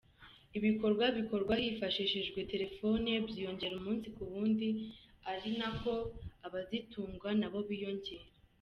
Ibikorwa 0.57 1.05
bikorwa 1.17 1.53
hifashishijwe 1.63 2.39
telefone 2.51 3.09
byiyongera 3.27 3.73
umunsi 3.77 4.07
ku 4.15 4.21
wundi 4.31 4.69
ari 5.31 5.49
nako 5.59 5.93
abazitunga 6.45 7.29
nabo 7.39 7.59
biyongera. 7.69 8.25